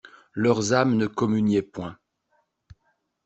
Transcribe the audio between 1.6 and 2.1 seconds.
point.